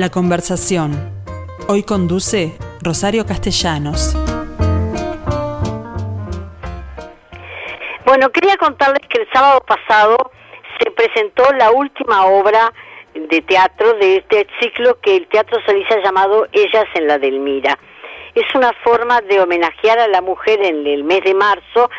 [0.00, 0.92] La conversación.
[1.68, 4.16] Hoy conduce Rosario Castellanos.
[8.06, 10.16] Bueno, quería contarles que el sábado pasado
[10.78, 12.72] se presentó la última obra
[13.12, 17.78] de teatro de este ciclo que el Teatro Solís ha llamado Ellas en la Delmira.
[18.34, 21.90] Es una forma de homenajear a la mujer en el mes de marzo,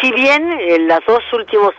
[0.00, 1.74] si bien eh, los dos últimos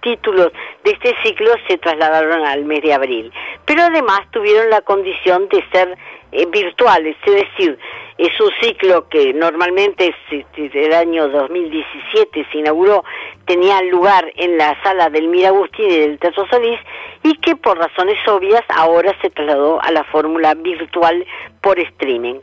[0.00, 0.52] títulos
[0.84, 3.32] de este ciclo se trasladaron al mes de abril,
[3.64, 5.96] pero además tuvieron la condición de ser
[6.32, 7.78] eh, virtuales, es decir,
[8.18, 10.12] es un ciclo que normalmente
[10.56, 13.04] desde el año 2017 se inauguró,
[13.46, 16.80] tenía lugar en la sala del Miragustín y del Teatro Solís
[17.22, 21.24] y que por razones obvias ahora se trasladó a la fórmula virtual
[21.60, 22.40] por streaming.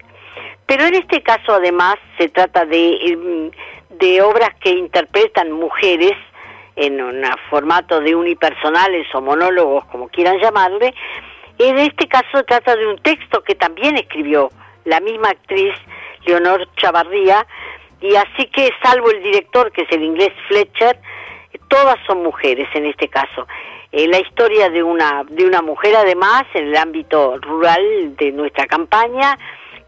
[0.65, 3.51] Pero en este caso además se trata de, em,
[3.89, 6.13] de obras que interpretan mujeres
[6.75, 10.93] en un formato de unipersonales o monólogos, como quieran llamarle.
[11.57, 14.49] En este caso trata de un texto que también escribió
[14.83, 15.73] la misma actriz,
[16.25, 17.45] Leonor Chavarría,
[18.01, 20.99] y así que salvo el director, que es el inglés Fletcher,
[21.69, 23.47] todas son mujeres en este caso.
[23.91, 28.67] Eh, la historia de una, de una mujer además en el ámbito rural de nuestra
[28.67, 29.37] campaña,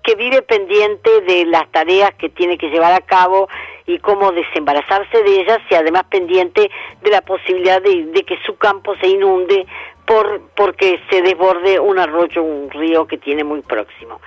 [0.04, 3.50] que vive pendiente de las tareas que tiene que llevar a cabo
[3.88, 6.70] y cómo desembarazarse de ellas y además pendiente
[7.02, 9.66] de la posibilidad de, que su campo se inunde
[10.06, 14.22] por porque se desborde un arroyo, un río que tiene muy próximo.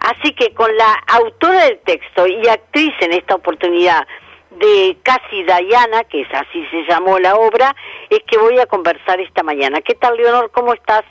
[0.00, 4.06] Así que con la autora del texto y actriz en esta oportunidad
[4.50, 7.74] de Casi Diana, que es así se llamó la obra,
[8.08, 9.80] es que voy a conversar esta mañana.
[9.80, 10.50] ¿Qué tal, Leonor?
[10.52, 11.04] ¿Cómo estás?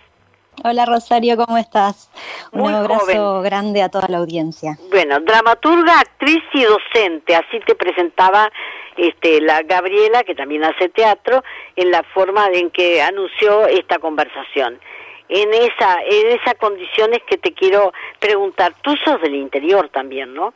[0.63, 2.11] Hola Rosario, ¿cómo estás?
[2.51, 4.77] Un abrazo grande a toda la audiencia.
[4.91, 8.51] Bueno, dramaturga, actriz y docente, así te presentaba
[8.97, 11.43] este, la Gabriela, que también hace teatro,
[11.75, 14.79] en la forma en que anunció esta conversación.
[15.29, 20.53] En esa, en esas condiciones que te quiero preguntar, tú sos del interior también, ¿no?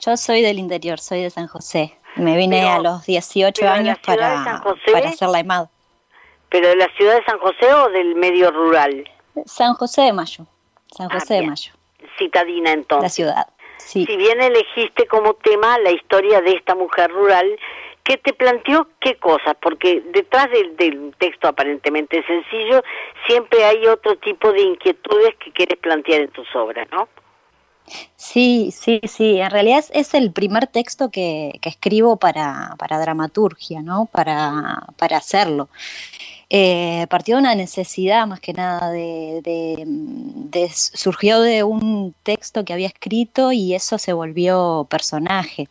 [0.00, 1.96] Yo soy del interior, soy de San José.
[2.14, 4.62] Me vine a los 18 años para,
[4.92, 5.66] para hacer la EMAD.
[6.48, 9.04] ¿Pero de la ciudad de San José o del medio rural?
[9.44, 10.46] San José de Mayo.
[10.96, 11.72] San José de Mayo.
[12.18, 13.02] Citadina entonces.
[13.02, 13.46] La ciudad.
[13.78, 14.04] Sí.
[14.06, 17.58] Si bien elegiste como tema la historia de esta mujer rural,
[18.02, 19.56] ¿qué te planteó qué cosas?
[19.60, 22.82] Porque detrás del, texto aparentemente sencillo,
[23.26, 27.08] siempre hay otro tipo de inquietudes que quieres plantear en tus obras, ¿no?
[28.16, 29.38] Sí, sí, sí.
[29.38, 34.08] En realidad es, el primer texto que, escribo para, para dramaturgia, ¿no?
[34.10, 35.68] Para, para hacerlo
[36.48, 39.42] eh, partió de una necesidad más que nada de,
[40.72, 45.68] surgió de un texto que había escrito y eso se volvió personaje.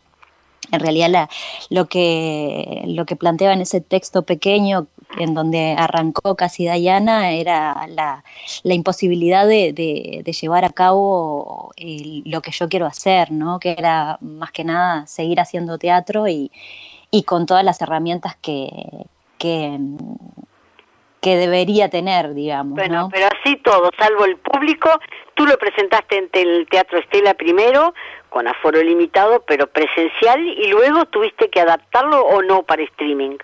[0.72, 1.30] En realidad
[1.70, 7.86] lo, que, lo que planteaba en ese texto pequeño en donde arrancó casi Diana era
[7.86, 8.24] la,
[8.64, 13.60] imposibilidad de, llevar a cabo lo que yo quiero hacer, ¿no?
[13.60, 16.50] que era más que nada seguir haciendo teatro y,
[17.24, 19.06] con todas las herramientas que,
[19.38, 19.78] que,
[21.20, 22.74] que debería tener, digamos.
[22.74, 24.90] Bueno, pero así todo, salvo el público,
[25.34, 27.94] tú lo presentaste en el Teatro Estela primero,
[28.28, 33.38] con aforo limitado, pero presencial, y luego tuviste que adaptarlo o no para streaming.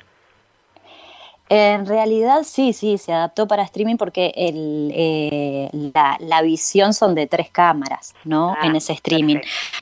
[1.55, 7.27] En realidad sí, sí, se adaptó para streaming porque el, eh, la, visión son de
[7.27, 8.56] tres cámaras, ¿no?
[8.59, 9.37] Ah, en ese streaming.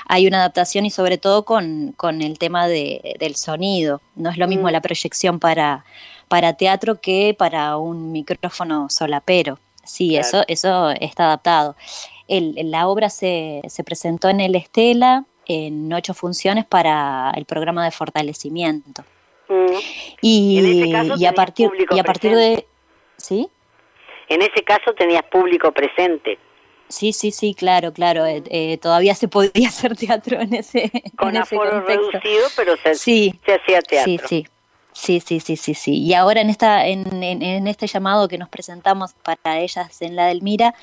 [0.08, 4.00] Hay una adaptación y sobre todo con, con el tema de, del sonido.
[4.16, 4.72] No es lo mismo mm.
[4.72, 5.84] la proyección para,
[6.30, 9.58] para teatro que para un micrófono solapero.
[9.82, 11.74] Sí, eso, eso está adaptado.
[12.28, 17.90] la obra se, se presentó en el Estela en ocho funciones para el programa de
[17.90, 19.02] fortalecimiento.
[19.48, 19.74] Mm.
[20.22, 20.94] Y,
[21.26, 22.64] a partir, y a partir de...
[23.16, 23.48] ¿Sí?
[24.28, 26.38] En ese caso tenías público presente.
[26.86, 28.24] Sí, sí, sí, claro, claro.
[28.24, 33.32] Eh, eh, todavía se podía hacer teatro en ese Con aforo reducido, pero se, se
[33.52, 34.04] hacía teatro.
[34.04, 34.46] Sí, sí.
[34.92, 35.98] Sí, sí, sí, sí, sí.
[36.02, 40.26] Y ahora en, esta, en, en, este llamado que nos presentamos para ellas en la
[40.26, 40.74] del Mira,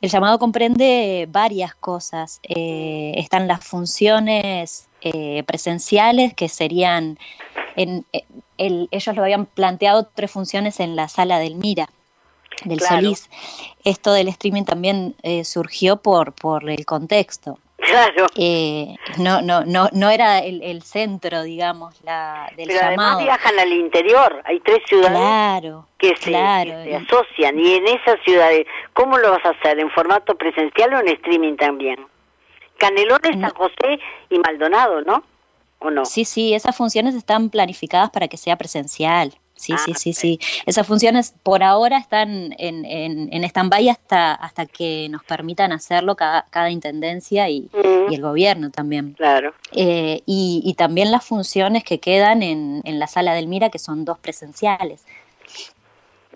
[0.00, 2.40] el llamado comprende varias cosas.
[2.42, 7.18] Eh, están las funciones eh, presenciales, que serían,
[7.74, 8.24] en, eh,
[8.58, 11.88] ellos lo habían planteado tres funciones en la sala del Mira,
[12.64, 13.28] del Solís.
[13.84, 17.58] Esto del streaming también surgió por, por el contexto.
[17.78, 18.26] Claro.
[18.34, 23.18] Eh, no, no, no, no era el, centro, digamos, la, del Pero llamado.
[23.18, 24.42] además viajan al interior.
[24.44, 27.58] Hay tres ciudades que, se, asocian.
[27.58, 29.78] Y en esas ciudades, ¿cómo lo vas a hacer?
[29.78, 32.04] ¿En formato presencial o en streaming también?
[32.78, 35.22] Canelones, San José y Maldonado, ¿no?
[35.78, 36.04] ¿O no?
[36.04, 39.34] Sí, sí, esas funciones están planificadas para que sea presencial.
[39.58, 40.38] Sí, sí, sí, sí.
[40.66, 46.14] Esas funciones por ahora están en, en, en stand-by hasta, hasta que nos permitan hacerlo
[46.14, 47.68] cada, cada intendencia y,
[48.08, 49.14] y, el gobierno también.
[49.14, 49.52] Claro.
[49.72, 53.80] Eh, y, y, también las funciones que quedan en, en la sala del Mira, que
[53.80, 55.04] son dos presenciales.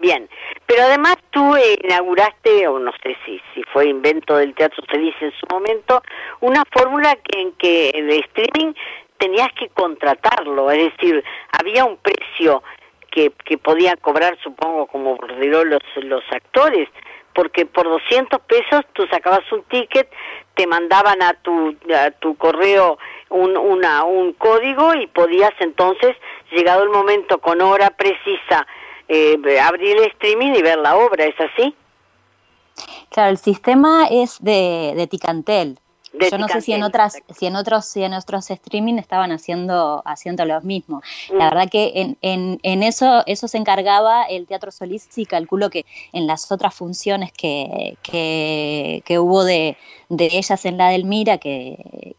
[0.00, 0.28] Bien,
[0.66, 1.54] pero además tú
[1.84, 6.02] inauguraste, o no sé si, si fue invento del Teatro Feliz en su momento,
[6.40, 8.72] una fórmula que, en que el streaming
[9.18, 11.22] tenías que contratarlo, es decir,
[11.52, 12.64] había un precio
[13.12, 16.88] que, que podían cobrar, supongo, como los, los actores,
[17.34, 20.10] porque por 200 pesos tú sacabas un ticket,
[20.54, 22.98] te mandaban a tu, a tu correo
[23.30, 26.16] un, una, un código y podías entonces,
[26.50, 28.66] llegado el momento con hora precisa,
[29.08, 31.74] eh, abrir el streaming y ver la obra, ¿es así?
[33.10, 35.78] Claro, el sistema es de, de Ticantel.
[36.12, 40.02] Yo no sé si en otras, si en otros, si en otros streaming estaban haciendo,
[40.04, 41.02] haciendo lo mismo.
[41.30, 41.36] Mm.
[41.36, 45.70] La verdad que en, en, en, eso, eso se encargaba el Teatro Solís y calculo
[45.70, 49.76] que en las otras funciones que, que, que hubo de,
[50.08, 52.16] de, ellas en la del Mira, que,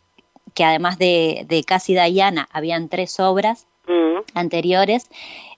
[0.53, 4.21] que además de, de Casi Diana habían tres obras mm.
[4.33, 5.07] anteriores,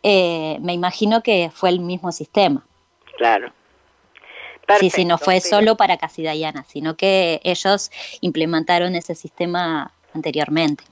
[0.04, 2.66] eh, me imagino que fue el mismo sistema.
[3.18, 3.54] Claro.
[4.66, 7.92] Perfecto, sí, sí, no fue solo para Casi Diana, sino que ellos
[8.22, 10.84] implementaron ese sistema anteriormente.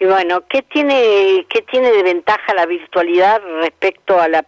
[0.00, 4.44] Y bueno, ¿qué tiene, qué tiene de ventaja la virtualidad respecto a la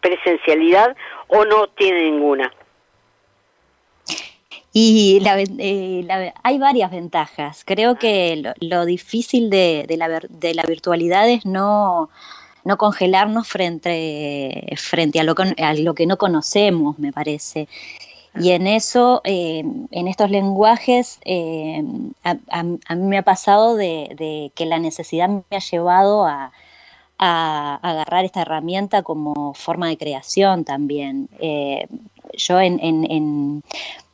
[0.00, 0.96] presencialidad
[1.28, 2.52] o no tiene ninguna?
[4.74, 7.62] Y la, eh, la, hay varias ventajas.
[7.64, 12.10] Creo que lo, lo difícil de, de, la, de la virtualidad es no,
[12.64, 17.68] no congelarnos frente, frente a, lo, a lo que no conocemos, me parece.
[18.34, 21.82] Y en eso, eh, en estos lenguajes, eh,
[22.24, 26.52] a, mí me ha pasado de, que la necesidad me ha llevado a,
[27.18, 31.28] agarrar esta herramienta como forma de creación también.
[31.38, 31.86] Eh,
[32.36, 33.62] yo en, en,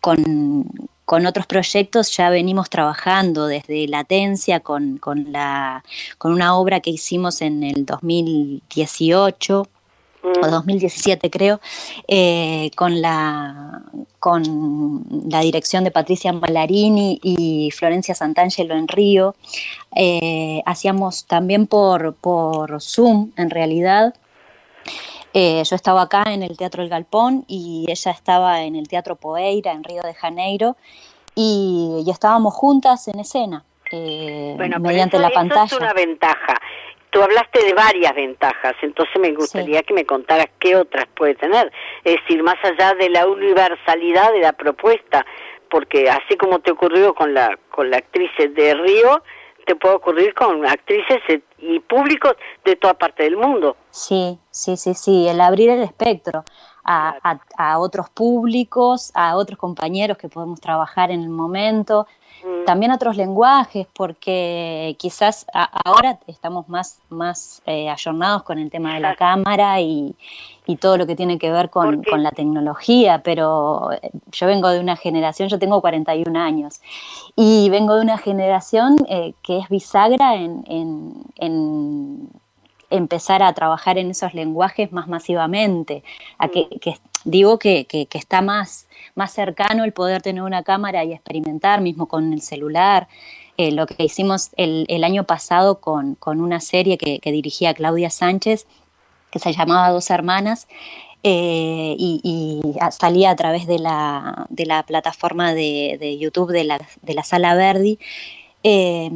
[0.02, 0.68] con,
[1.08, 5.82] con otros proyectos ya venimos trabajando desde Latencia con, con, la,
[6.19, 9.66] con una obra que hicimos en el 2018
[10.22, 10.44] mm.
[10.44, 11.62] o 2017 creo,
[12.08, 13.84] eh, con, la,
[14.20, 19.34] con la dirección de Patricia Malarini y Florencia Santangelo en Río.
[19.96, 24.14] Eh, hacíamos también por, por Zoom, en realidad,
[25.34, 29.16] eh, yo estaba acá en el Teatro El Galpón y ella estaba en el Teatro
[29.16, 30.76] Poeira en Río de Janeiro
[31.34, 35.64] y, y estábamos juntas en escena eh, bueno, mediante eso, la pantalla.
[35.64, 36.60] Eso es una ventaja.
[37.10, 39.84] Tú hablaste de varias ventajas, entonces me gustaría sí.
[39.86, 41.72] que me contaras qué otras puede tener.
[42.04, 45.25] Es decir, más allá de la universalidad de la propuesta,
[45.70, 49.22] porque así como te ocurrió con la con la actriz de Río,
[49.68, 51.18] te puede ocurrir con actrices
[51.58, 52.32] y públicos
[52.64, 53.76] de toda parte del mundo.
[53.90, 56.44] Sí, sí, sí, sí, el abrir el espectro
[56.90, 62.06] a, a, a otros públicos, a otros compañeros que podemos trabajar en el momento,
[62.43, 62.64] mm.
[62.64, 68.94] también otros lenguajes, porque quizás a, ahora estamos más, más eh, ayornados con el tema
[68.94, 70.17] de la cámara y,
[70.64, 74.70] y todo lo que tiene que ver con, con, la tecnología, pero eh, yo vengo
[74.70, 76.81] de una generación, yo tengo 41 años,
[77.37, 82.30] y vengo de una generación eh, que es bisagra en, en, en,
[82.90, 86.02] empezar a trabajar en esos lenguajes más masivamente,
[86.38, 86.78] a que, mm.
[86.80, 91.12] que digo que, que, que, está más, más cercano el poder tener una cámara y
[91.12, 93.09] experimentar, mismo con el celular.
[93.57, 97.75] Eh, lo que hicimos el, el año pasado con, con una serie que, que dirigía
[97.75, 98.66] Claudia Sánchez,
[99.30, 100.68] que se llamaba Dos Hermanas,
[101.25, 106.62] eh, y, y, salía a través de la, de la plataforma de, de, YouTube de
[106.62, 107.99] la, de la Sala Verdi,
[108.62, 109.11] eh,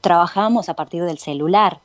[0.00, 1.80] trabajábamos a partir del celular.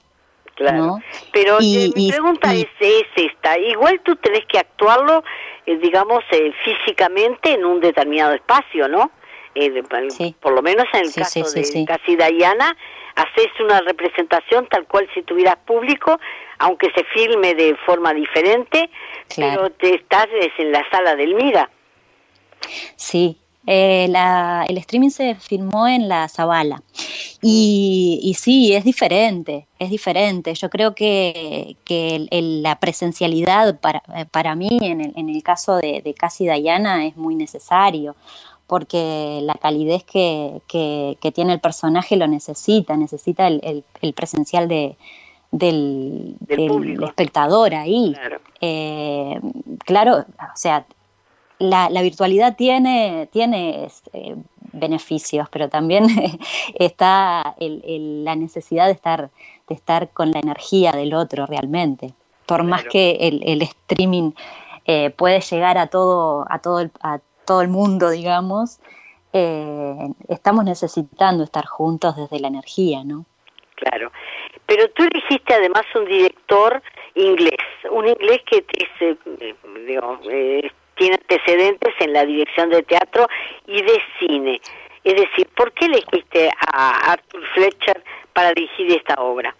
[0.61, 1.03] Claro, ¿no?
[1.31, 5.23] pero y, eh, mi pregunta y, es, es, esta, igual tú tenés que actuarlo,
[5.65, 9.11] eh, digamos, eh, físicamente en un determinado espacio, ¿no?
[10.09, 10.35] Sí.
[10.39, 12.75] Por lo menos en el sí, caso sí, de Casi Diana,
[13.15, 16.19] haces una representación tal cual si tuvieras público,
[16.59, 18.89] aunque se filme de forma diferente,
[19.27, 19.63] claro.
[19.63, 20.27] pero te estás
[20.57, 21.69] en la sala del Mira.
[22.95, 26.81] Sí, eh, la, el streaming se filmó en la Zabala
[27.41, 30.53] y, y, sí, es diferente, es diferente.
[30.55, 34.01] Yo creo que, que el, el, la presencialidad para,
[34.31, 38.15] para mí en el, en el caso de, de Casi Diana es muy necesario
[38.65, 44.13] porque la calidez que, que, que, tiene el personaje lo necesita, necesita el, el, el
[44.13, 44.95] presencial de,
[45.51, 48.13] del, del, del espectador ahí.
[48.15, 48.39] Claro.
[48.61, 49.39] Eh,
[49.79, 50.85] claro, o sea,
[51.61, 54.35] la, la, virtualidad tiene, tiene eh,
[54.73, 56.07] beneficios, pero también
[56.75, 59.29] está el, el, la necesidad de estar,
[59.67, 62.13] de estar con la energía del otro realmente.
[62.45, 64.31] por más que el, streaming
[64.85, 68.79] eh, puede llegar a todo, a todo, el, a todo el mundo, digamos,
[69.33, 73.25] eh, estamos necesitando estar juntos desde la energía, ¿no?
[73.75, 74.11] Claro.
[74.65, 76.81] Pero tú elegiste además un director
[77.15, 77.59] inglés,
[77.91, 79.17] un inglés que es,
[80.29, 83.27] eh, tiene antecedentes en la dirección de teatro
[83.67, 84.61] y de cine.
[85.03, 89.55] Es decir, ¿por qué elegiste a Arthur Fletcher para dirigir esta obra?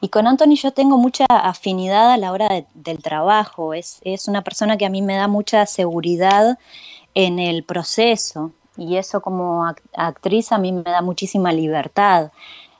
[0.00, 3.74] Y con Anthony yo tengo mucha afinidad a la hora del trabajo.
[3.74, 6.58] Es, es una persona que a mí me da mucha seguridad
[7.14, 12.30] en el proceso y eso como actriz a mí me da muchísima libertad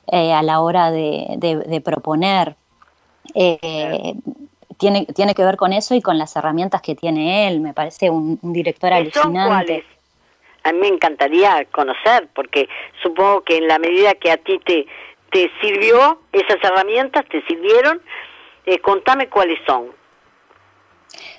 [0.07, 2.55] eh, a la hora de, proponer.
[3.33, 4.15] Eh,
[4.77, 7.59] tiene, tiene que ver con eso y con las herramientas que tiene él.
[7.59, 9.83] Me parece un, director alucinante.
[10.63, 12.67] A mí me encantaría conocer, porque
[13.01, 14.85] supongo que en la medida que a ti te,
[15.31, 18.01] te sirvió, esas herramientas te sirvieron,
[18.65, 19.91] eh, contame cuáles son.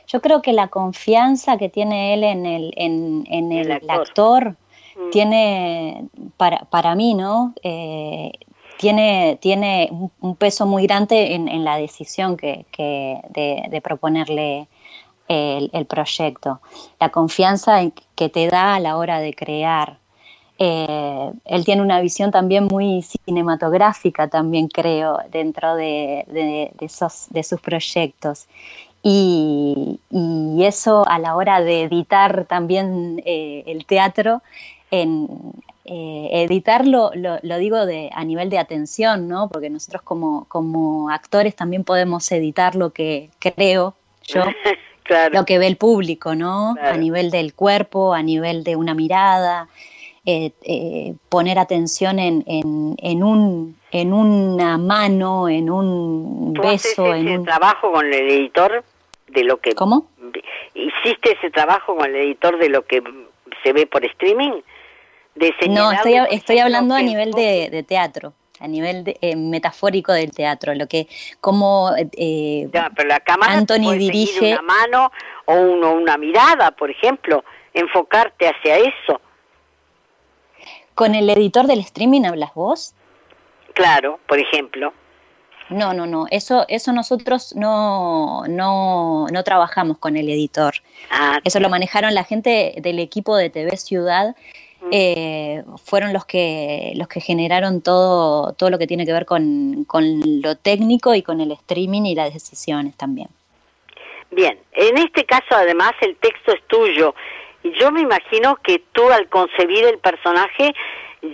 [0.07, 4.57] Yo creo que la confianza que tiene él en el, en, el, actor,
[4.97, 5.11] mm.
[5.11, 7.53] tiene, para, para mí, ¿no?
[7.63, 8.33] Eh,
[8.79, 14.69] tiene, tiene un peso muy grande en, la decisión que, de, proponerle
[15.29, 16.61] el, proyecto.
[16.99, 17.81] La confianza
[18.15, 19.99] que te da a la hora de crear.
[20.61, 26.25] Eh, él tiene una visión también muy cinematográfica, también creo, dentro de,
[26.81, 28.47] de sus proyectos.
[29.03, 30.01] Y,
[30.61, 34.43] eso a la hora de editar también eh, el teatro,
[34.91, 35.29] en,
[35.91, 39.49] eh, editarlo, lo, digo de, a nivel de atención, ¿no?
[39.49, 44.43] Porque nosotros como, como actores también podemos editar lo que creo yo,
[45.33, 46.75] lo que ve el público, ¿no?
[46.79, 49.69] A nivel del cuerpo, a nivel de una mirada,
[50.27, 57.15] eh, eh, poner atención en, en, un, en una mano, en un beso.
[57.15, 58.85] en un trabajo con el editor
[59.29, 59.75] de lo que...
[59.75, 60.07] ¿Cómo?
[60.75, 63.03] ¿Hiciste ese trabajo con el editor de lo que
[63.63, 64.61] se ve por streaming?
[65.69, 70.89] No, estoy, estoy hablando a nivel de, teatro a nivel eh, metafórico del teatro, lo
[70.89, 71.07] que
[71.41, 75.13] como eh, pero la cámara Anthony dirige una mano
[75.45, 79.21] o una mirada, por ejemplo, enfocarte hacia eso.
[80.95, 82.95] ¿Con el editor del streaming hablas vos?
[83.75, 84.93] Claro, por ejemplo.
[85.69, 86.27] No, no, no.
[86.31, 90.75] Eso, eso nosotros no, no, no trabajamos con el editor.
[91.11, 94.35] Ah, eso lo manejaron la gente del equipo de TV Ciudad
[94.93, 99.87] eh, fueron los que, los que generaron todo, todo lo que tiene que ver con,
[100.43, 103.29] lo técnico y con el streaming y las decisiones también.
[104.31, 107.15] Bien, en este caso además el texto es tuyo
[107.63, 110.75] y yo me imagino que tú al concebir el personaje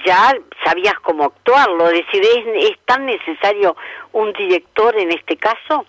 [0.07, 0.35] ya
[0.65, 3.77] sabías cómo actuarlo, es decir, ¿es, ¿es tan necesario
[4.13, 5.85] un director en este caso?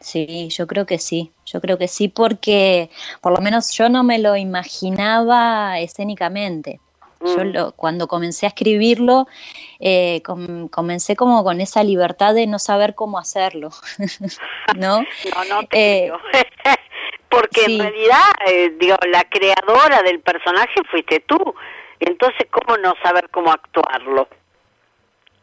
[0.00, 2.90] Sí, yo creo que sí, yo creo que sí porque
[3.20, 6.80] por lo menos yo no me lo imaginaba escénicamente.
[7.20, 7.52] Yo mm.
[7.52, 9.28] lo, cuando comencé a escribirlo,
[9.78, 10.22] eh,
[10.70, 13.70] comencé como con esa libertad de no saber cómo hacerlo,
[14.76, 15.00] ¿no?
[15.00, 16.12] No, no te eh,
[17.28, 21.38] Porque en realidad, eh, digo, la creadora del personaje fuiste tú.
[22.00, 24.26] Entonces, ¿cómo no saber cómo actuarlo?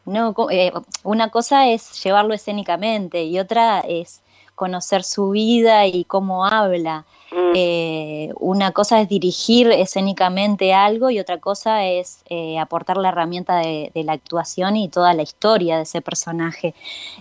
[0.03, 0.71] No, eh,
[1.03, 4.21] una cosa es llevarlo escénicamente y otra es
[4.57, 7.05] conocer su vida y cómo habla.
[7.31, 7.51] Mm.
[7.55, 13.57] Eh, una cosa es dirigir escénicamente algo y otra cosa es eh, aportar la herramienta
[13.57, 16.73] de, la actuación y toda la historia de ese personaje.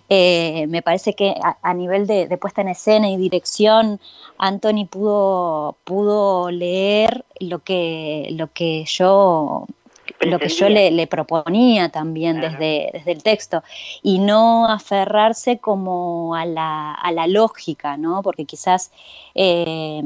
[0.08, 4.00] Eh, me parece que a, nivel de, de, puesta en escena y dirección,
[4.38, 9.66] Anthony pudo, pudo leer lo que, lo que yo
[10.20, 13.62] lo que yo le, proponía también desde, desde el texto
[14.02, 18.22] y no aferrarse como a la, a la lógica, ¿no?
[18.22, 18.92] Porque quizás
[19.34, 20.02] eh,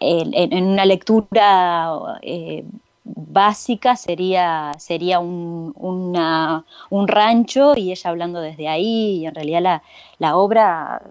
[0.00, 2.64] en, una lectura eh,
[3.04, 9.82] básica sería, sería un, un, rancho y ella hablando desde ahí y en realidad la,
[10.18, 11.02] la obra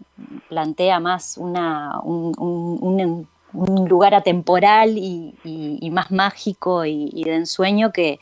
[0.50, 8.20] plantea más una, un, un lugar atemporal y, más mágico y, de ensueño que,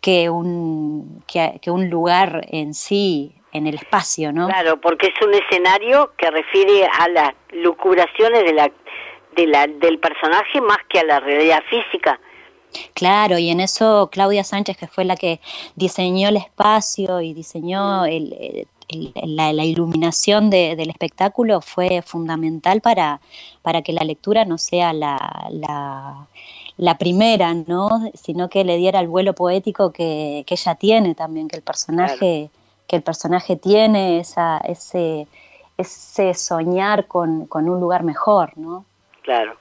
[0.00, 4.48] que, un, que, un lugar en sí, en el espacio, ¿no?
[4.48, 8.70] Claro, porque es un escenario que refiere a las lucubraciones de la,
[9.36, 12.20] de la, del personaje más que a la realidad física.
[12.94, 15.40] Claro, y en eso Claudia Sánchez, que fue la que
[15.74, 18.66] diseñó el espacio y diseñó el,
[19.14, 23.20] la, iluminación del espectáculo fue fundamental para,
[23.62, 26.26] para que la lectura no sea la,
[26.76, 28.10] la, primera, ¿no?
[28.14, 32.50] sino que le diera el vuelo poético que, ella tiene también, que el personaje
[32.96, 35.26] el personaje tiene, esa, ese,
[35.76, 38.84] ese soñar con, con un lugar mejor, ¿no?
[39.22, 39.56] Claro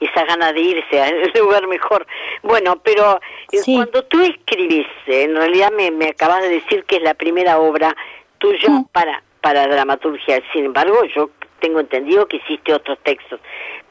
[0.00, 2.06] esa gana de irse al lugar mejor.
[2.44, 7.02] Bueno, pero eh, cuando tú escribís, en realidad me, me, acabas de decir que es
[7.02, 7.96] la primera obra
[8.38, 8.84] tuya mm.
[8.92, 11.30] para, para dramaturgia, sin embargo yo
[11.60, 13.40] tengo entendido que hiciste otros textos,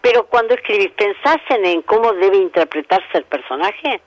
[0.01, 4.01] pero cuando escribís, ¿pensás en, en cómo debe interpretarse el personaje?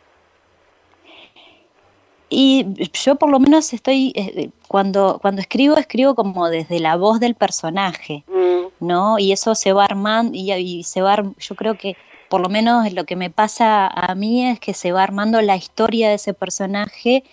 [2.33, 7.19] Y yo por lo menos estoy, eh, cuando, cuando escribo, escribo como desde la voz
[7.19, 8.87] del personaje, mm.
[8.87, 9.19] ¿no?
[9.19, 11.97] Y eso se va armando, y, se va, yo creo que
[12.29, 15.57] por lo menos lo que me pasa a mí es que se va armando la
[15.57, 17.25] historia de ese personaje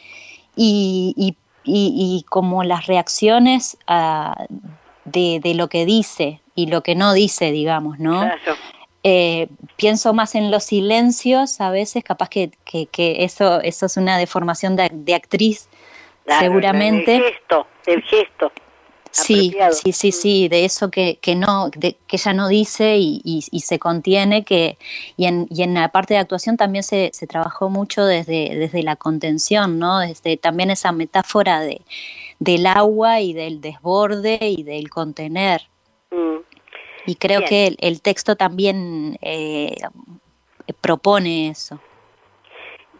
[0.56, 1.36] y, y,
[1.68, 4.46] y como las reacciones ah,
[5.06, 8.22] de, de, lo que dice y lo que no dice, digamos, ¿no?
[8.22, 8.56] Claro.
[9.10, 9.48] Eh,
[9.78, 12.52] pienso más en los silencios a veces, capaz que,
[12.98, 15.70] eso, eso es una deformación de, actriz,
[16.40, 17.16] seguramente.
[17.16, 18.52] El gesto, el gesto.
[19.12, 24.44] Sí, sí, sí, sí, de eso que, no, que ella no dice y, se contiene,
[24.44, 24.78] que,
[25.16, 28.84] y en, y en la parte de actuación también se, se trabajó mucho desde, desde
[28.84, 30.00] la contención, ¿no?
[30.00, 31.82] Desde también esa metáfora de,
[32.40, 35.68] del agua y del desborde y del contener.
[36.12, 36.38] Mm.
[37.06, 39.78] Y creo que el, texto también eh,
[40.82, 41.80] propone eso.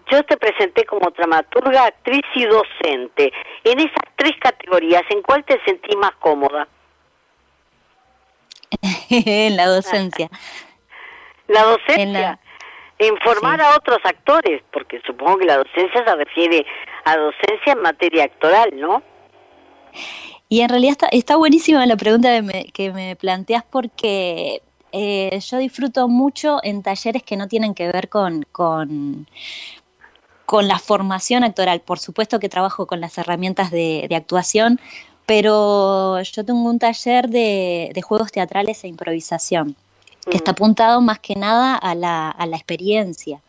[0.10, 3.34] Yo te presenté como dramaturga, actriz y docente.
[3.64, 6.68] En esas tres categorías, ¿en cuál te sentís más cómoda?
[9.10, 10.30] en la docencia.
[11.48, 12.40] ¿La docencia?
[13.00, 16.66] En, formar a otros actores, porque supongo que la docencia se refiere
[17.06, 19.04] a docencia en materia actoral, ¿no?
[20.50, 24.62] Y en realidad está, está buenísima la pregunta que me, que me planteas porque
[24.92, 29.28] eh, yo disfruto mucho en talleres que no tienen que ver con, con,
[30.48, 31.82] con, la formación actoral.
[31.82, 34.80] Por supuesto que trabajo con las herramientas de, actuación,
[35.28, 39.76] pero yo tengo un taller de, de juegos teatrales e improvisación,
[40.30, 43.42] que está apuntado más que nada a la, a la experiencia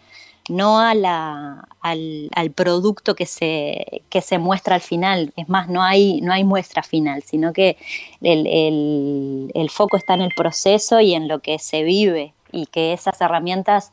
[0.49, 5.33] no a la, al, al, producto que se, que se muestra al final.
[5.37, 7.77] Es más, no hay, no hay muestra final, sino que
[8.21, 12.67] el, el, el foco está en el proceso y en lo que se vive y
[12.67, 13.93] que esas herramientas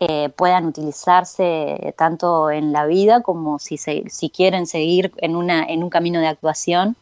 [0.00, 5.64] eh, puedan utilizarse tanto en la vida como si, se, si quieren seguir en, una,
[5.64, 6.96] en un camino de actuación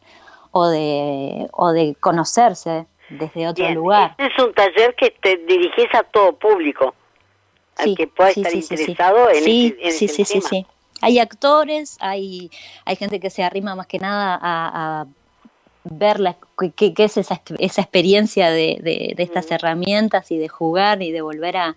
[0.50, 4.14] o de, o de conocerse desde otro lugar.
[4.18, 6.94] Este es un taller que te dirigís a todo público
[7.78, 10.66] sí, que pueda estar interesado en, sí, sí, sí, sí, sí.
[11.00, 12.50] Hay actores, hay,
[12.84, 15.06] hay gente que se arrima más que nada a,
[15.84, 16.36] ver la,
[16.76, 21.56] qué, es esa, esa experiencia de, de, estas herramientas y de jugar y de volver
[21.56, 21.76] a...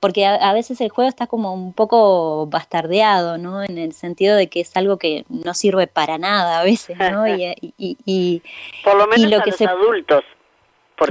[0.00, 3.64] Porque a, veces el juego está como un poco bastardeado, ¿no?
[3.64, 7.26] En el sentido de que es algo que no sirve para nada a veces, ¿no?
[7.36, 8.42] y, y,
[8.84, 10.24] Por lo menos lo que los adultos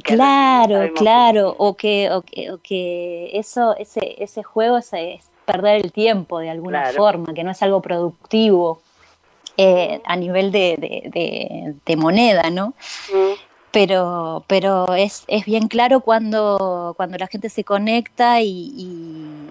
[0.04, 4.92] claro, claro, o que, o que, o que eso, ese, ese juego es,
[5.46, 8.82] perder el tiempo de alguna forma, que no es algo productivo
[9.56, 12.74] eh, a nivel de, de, moneda, ¿no?
[13.14, 13.47] Mm.
[13.72, 18.72] Pero, pero es, es bien claro cuando, cuando la gente se conecta y,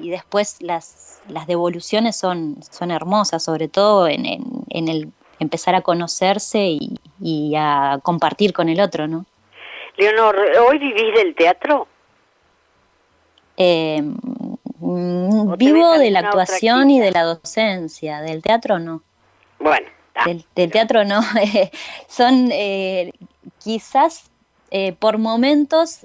[0.00, 5.74] y, después las, las devoluciones son, son hermosas, sobre todo en, en, en el empezar
[5.74, 9.26] a conocerse y, y a compartir con el otro, ¿no?
[9.96, 10.36] Leonor,
[10.68, 11.86] ¿hoy vivís del teatro?
[13.56, 19.02] Eh, mm, vivo de la actuación y de la docencia, del teatro no.
[19.58, 19.86] Bueno.
[20.54, 21.20] Del, teatro no.
[22.08, 23.12] Son eh,
[23.62, 24.30] quizás
[24.70, 26.00] eh, por momentos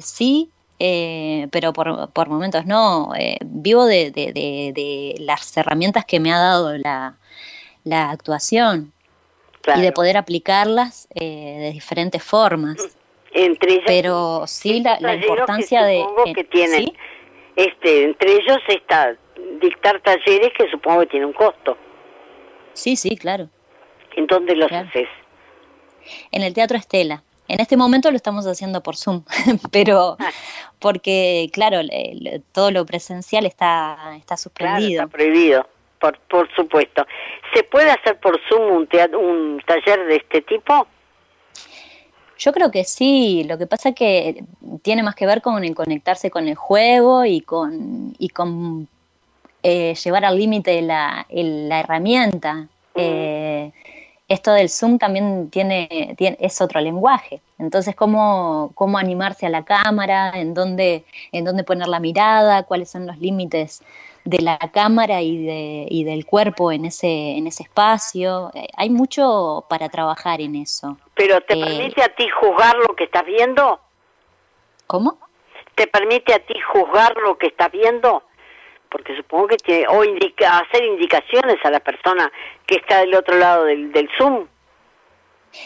[0.00, 3.12] sí, pero por, por, momentos no.
[3.44, 7.16] vivo de, de, de, las herramientas que me ha dado la,
[7.84, 8.92] la actuación
[9.76, 12.96] y de poder aplicarlas de diferentes formas.
[13.32, 16.02] Entre ellos, pero sí la, importancia de
[16.34, 16.92] que tienen
[17.56, 19.16] este entre ellos está
[19.60, 21.76] dictar talleres que supongo que tiene un costo.
[22.72, 23.48] Sí sí claro.
[24.16, 25.08] En dónde los haces
[26.30, 27.22] en el teatro Estela.
[27.48, 29.24] En este momento lo estamos haciendo por Zoom
[29.72, 30.16] pero
[30.78, 31.80] porque claro
[32.52, 35.66] todo lo presencial está está suspendido está prohibido
[35.98, 37.06] por por supuesto.
[37.54, 40.86] Se puede hacer por Zoom un un taller de este tipo
[42.38, 44.44] yo creo que sí, lo que pasa es que
[44.82, 48.88] tiene más que ver con el conectarse con el juego y con, y con
[49.64, 52.68] eh, llevar al límite la, la, herramienta.
[52.94, 53.72] Eh,
[54.28, 57.40] esto del Zoom también tiene, tiene, es otro lenguaje.
[57.58, 62.90] Entonces, ¿cómo, cómo animarse a la cámara, en dónde, en dónde poner la mirada, cuáles
[62.90, 63.82] son los límites
[64.24, 68.50] de la cámara y, de, y del cuerpo en ese, en ese espacio.
[68.54, 70.98] Eh, hay mucho para trabajar en eso.
[71.14, 73.80] ¿Pero te permite a ti juzgar lo que estás viendo?
[74.86, 75.18] ¿Cómo?
[75.74, 78.22] ¿Te permite a ti juzgar lo que estás viendo?
[78.90, 82.30] Porque supongo que tiene, o indica, hacer indicaciones a la persona
[82.66, 84.46] que está del otro lado del, del Zoom.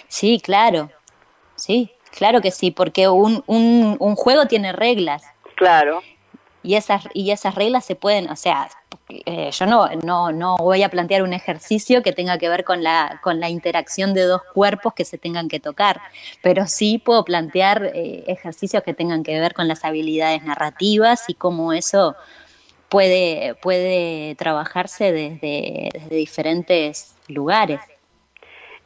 [0.09, 0.91] Sí, claro.
[1.55, 5.23] Sí, claro que sí, porque un, un, un juego tiene reglas.
[5.55, 6.03] Claro.
[6.65, 8.69] Y esas, y esas reglas se pueden, o sea,
[9.09, 12.85] eh, yo no, no, no voy a plantear un ejercicio que tenga que ver con
[12.85, 16.01] la, con la interacción de dos cuerpos que se tengan que tocar,
[16.41, 21.35] pero sí puedo plantear eh, ejercicios que tengan que ver con las habilidades narrativas y
[21.35, 22.15] cómo eso
[22.93, 27.81] puede, puede trabajarse desde, desde diferentes lugares.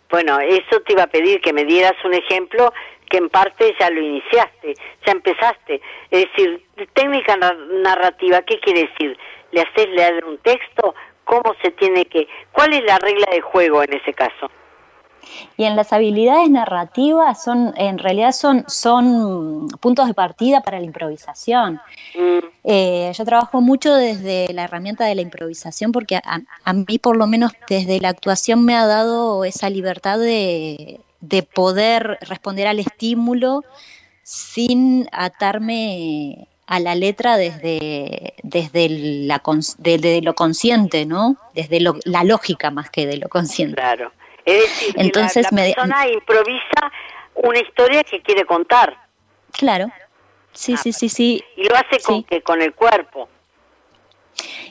[0.08, 2.72] Bueno, eso te iba a pedir que me dieras un ejemplo
[3.10, 5.80] que en parte ya lo iniciaste, ya empezaste.
[6.12, 6.64] Es decir,
[6.94, 9.18] técnica narrativa, ¿qué quiere decir?
[9.50, 10.94] ¿Le haces leer un texto?
[11.24, 12.28] ¿Cómo se tiene que...?
[12.52, 14.48] ¿Cuál es la regla de juego en ese caso?
[15.56, 20.86] Y en las habilidades narrativas son, en realidad son, son puntos de partida para la
[20.86, 21.80] improvisación.
[22.14, 22.38] Mm.
[22.64, 27.16] Eh, yo trabajo mucho desde la herramienta de la improvisación porque a, a, mí por
[27.16, 32.78] lo menos desde la actuación me ha dado esa libertad de, de poder responder al
[32.78, 33.64] estímulo
[34.22, 39.40] sin atarme a la letra desde, desde, la,
[39.78, 41.36] desde lo consciente, ¿no?
[41.54, 43.76] Desde la lógica más que de lo consciente.
[43.76, 44.12] Claro.
[44.46, 46.92] Es decir, Entonces, la, persona improvisa
[47.34, 48.96] una historia que quiere contar.
[49.52, 49.90] Claro.
[50.52, 51.44] Sí, ah, sí, sí, sí.
[51.56, 53.28] Y lo hace con, que, con el cuerpo.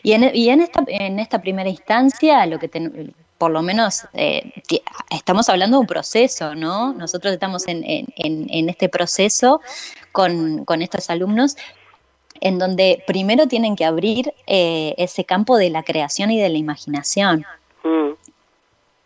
[0.01, 2.69] Y en, y en, esta, en esta primera instancia, lo que
[3.37, 4.53] por lo menos eh,
[5.11, 6.93] estamos hablando de un proceso, ¿no?
[6.93, 9.61] Nosotros estamos en, en, este proceso
[10.11, 11.57] con, con, estos alumnos
[12.39, 16.57] en donde primero tienen que abrir eh, ese campo de la creación y de la
[16.57, 17.45] imaginación.
[17.83, 18.11] Mm.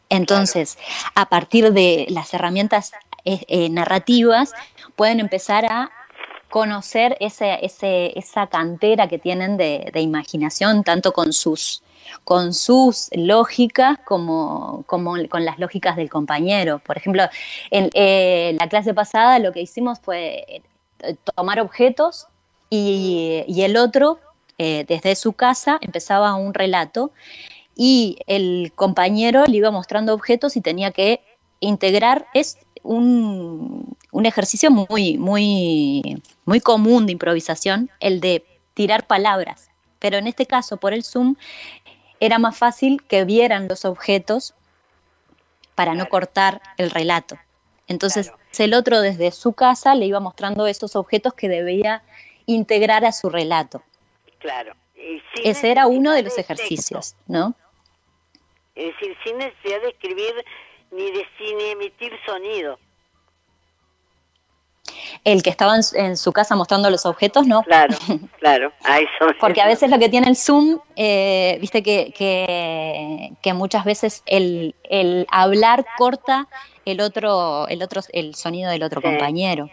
[0.09, 0.77] Entonces,
[1.15, 2.91] a partir de las herramientas
[3.25, 4.53] eh, narrativas,
[4.95, 5.91] pueden empezar a
[6.49, 11.83] conocer ese, ese, esa cantera que tienen de, de imaginación, tanto con sus
[12.23, 16.79] con sus lógicas como, como con las lógicas del compañero.
[16.79, 17.23] Por ejemplo,
[17.71, 20.63] en eh, la clase pasada lo que hicimos fue
[20.99, 22.27] eh, tomar objetos
[22.69, 24.19] y, el otro,
[24.57, 27.11] eh, desde su casa, empezaba un relato
[27.81, 31.23] y el compañero le iba mostrando objetos y tenía que
[31.61, 39.69] integrar, es un, un, ejercicio muy, muy, muy común de improvisación, el de tirar palabras.
[39.99, 41.37] Pero en este caso, por el Zoom,
[42.19, 44.53] era más fácil que vieran los objetos
[45.73, 47.37] para no cortar el relato.
[47.87, 52.03] Entonces el otro desde su casa le iba mostrando esos objetos que debía
[52.45, 53.83] integrar a su relato.
[54.39, 54.75] Claro.
[55.45, 57.55] Ese era uno de los ejercicios, ¿no?
[58.79, 60.33] Es decir, sin necesidad de escribir
[60.91, 62.79] ni de sin emitir sonido.
[65.25, 67.63] El que estaba en, su casa mostrando los objetos, no.
[67.63, 67.93] Claro,
[68.39, 69.35] claro, a eso.
[69.41, 72.13] Porque a veces lo que tiene el Zoom, eh, viste que,
[73.41, 76.47] que, muchas veces el, el, hablar corta
[76.85, 79.69] el otro, el otro, el sonido del otro compañero.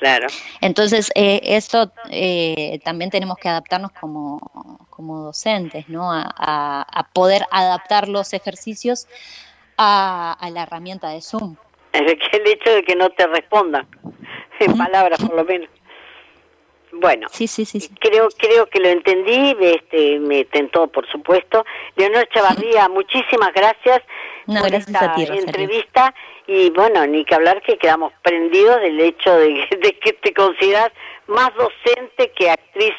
[0.00, 0.28] Claro.
[0.62, 6.10] Entonces, eh, eso eh, también tenemos que adaptarnos como, como docentes, ¿no?
[6.10, 9.06] A, a, poder adaptar los ejercicios
[9.76, 11.56] a, a la herramienta de Zoom.
[11.92, 13.86] El hecho de que no te respondan
[14.58, 15.68] en palabras por lo menos.
[16.92, 21.64] Bueno, sí, sí, sí, creo creo que lo entendí, este me tentó por supuesto.
[21.96, 24.02] Leonor Chavarría, muchísimas gracias
[24.58, 26.14] por esta entrevista
[26.46, 29.66] y bueno, ni que hablar que quedamos prendidos del hecho de,
[30.02, 30.90] que te consideras
[31.26, 32.94] más docente que actriz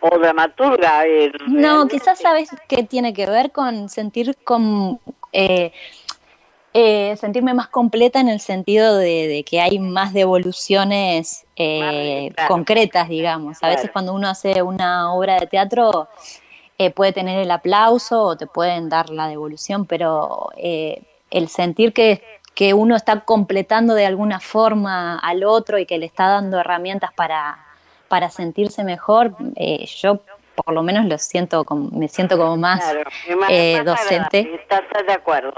[0.00, 1.06] o, dramaturga.
[1.06, 5.00] Eh, no, quizás sabes que tiene que ver con sentir con
[5.32, 5.72] eh,
[6.74, 13.58] eh, sentirme más completa en el sentido de, que hay más devoluciones eh, concretas, digamos.
[13.62, 16.08] A veces cuando uno hace una obra de teatro
[16.78, 22.22] eh, puede tener el aplauso o te pueden dar la devolución, pero el sentir que,
[22.54, 27.12] que uno está completando de alguna forma al otro y que le está dando herramientas
[27.12, 27.58] para,
[28.08, 29.34] para sentirse mejor,
[30.00, 30.20] yo
[30.64, 32.82] por lo menos lo siento como, me siento como más,
[33.84, 34.54] docente.
[34.54, 35.54] Estás de acuerdo.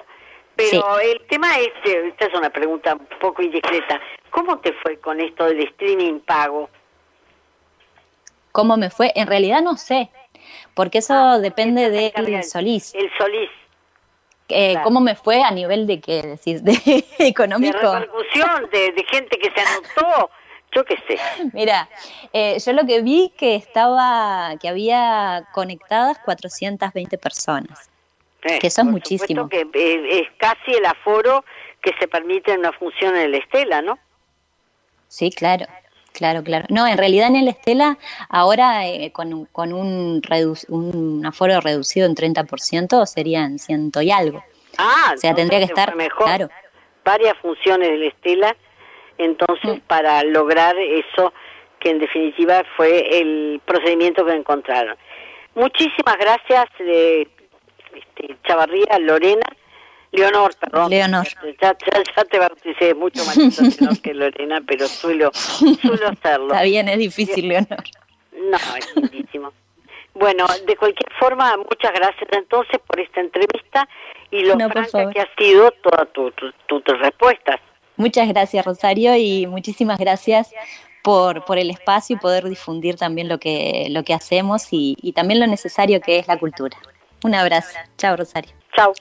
[0.56, 4.98] Pero el tema es, eh, esta es una pregunta un poco indiscreta, ¿cómo te fue
[4.98, 6.68] con esto del streaming pago?
[8.52, 9.12] ¿Cómo me fue?
[9.14, 10.10] En realidad no sé,
[10.74, 12.94] porque eso ah, depende del Solís.
[12.94, 13.50] El Solís.
[14.48, 16.60] Eh, ¿Cómo me fue a nivel de qué decir?
[16.62, 17.78] De económico.
[17.78, 20.30] De repercusión, de, gente que se anotó,
[20.74, 21.18] Yo qué sé.
[21.52, 21.88] Mira,
[22.32, 27.90] eh, yo lo que vi que estaba, que había conectadas 420 personas.
[28.42, 29.48] Eh, que eso es muchísimo.
[29.48, 31.44] que eh, es casi el aforo
[31.82, 33.98] que se permite en una función en el Estela, ¿no?
[35.08, 35.66] Sí, claro.
[36.20, 36.66] Claro, claro.
[36.68, 37.96] No, en realidad en el Estela,
[38.28, 40.20] ahora eh, con, un- con un,
[40.68, 44.44] un aforo reducido en 30% serían ciento y algo.
[44.76, 46.26] Ah, O sea, tendría que estar, mejor.
[46.26, 46.48] claro.
[47.06, 48.54] varias funciones del Estela,
[49.16, 49.80] entonces Mm.
[49.86, 51.32] para lograr eso
[51.78, 54.96] que en definitiva fue el procedimiento que encontraron.
[55.54, 57.26] Muchísimas gracias, eh,
[57.94, 59.46] este, Chavarría, Lorena,
[60.12, 60.90] Leonor, perdón.
[60.90, 61.26] Leonor.
[61.60, 63.38] Ya, ya, ya te bauticé mucho más
[64.02, 66.48] que Lorena, pero suelo, suelo hacerlo.
[66.48, 67.82] Está bien, es difícil, Leonor.
[68.32, 69.52] No, es lindísimo.
[70.14, 73.88] Bueno, de cualquier forma, muchas gracias entonces por esta entrevista
[74.32, 77.60] y lo No, franca que ha sido todas tu, tu- tu- tus respuestas.
[77.96, 80.52] Muchas gracias, Rosario, y muchísimas gracias
[81.02, 85.12] por, por el espacio y poder difundir también lo que, lo que hacemos y, y
[85.12, 86.76] también lo necesario que es la cultura.
[87.22, 87.78] Un abrazo.
[87.96, 88.50] Chao, Rosario.
[88.74, 88.92] Chao.